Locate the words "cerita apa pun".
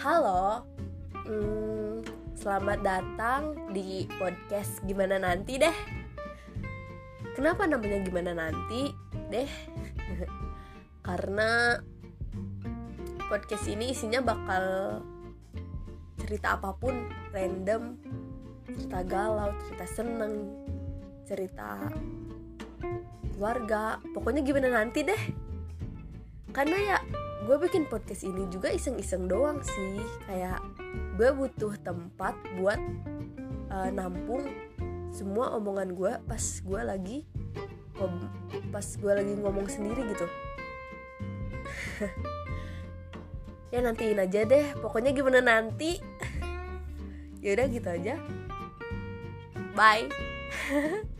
16.16-17.04